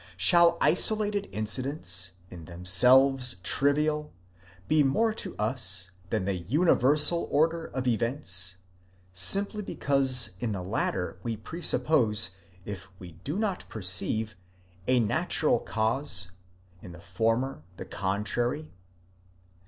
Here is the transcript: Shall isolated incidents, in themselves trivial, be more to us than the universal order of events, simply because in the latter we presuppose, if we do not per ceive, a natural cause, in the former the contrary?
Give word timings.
Shall 0.17 0.57
isolated 0.61 1.29
incidents, 1.31 2.13
in 2.31 2.45
themselves 2.45 3.35
trivial, 3.43 4.11
be 4.67 4.81
more 4.81 5.13
to 5.13 5.37
us 5.37 5.91
than 6.09 6.25
the 6.25 6.37
universal 6.37 7.27
order 7.29 7.65
of 7.65 7.85
events, 7.85 8.57
simply 9.13 9.61
because 9.61 10.31
in 10.39 10.53
the 10.53 10.63
latter 10.63 11.19
we 11.21 11.37
presuppose, 11.37 12.35
if 12.65 12.89
we 12.97 13.11
do 13.23 13.37
not 13.37 13.69
per 13.69 13.83
ceive, 13.83 14.33
a 14.87 14.99
natural 14.99 15.59
cause, 15.59 16.31
in 16.81 16.93
the 16.93 16.99
former 16.99 17.61
the 17.77 17.85
contrary? 17.85 18.71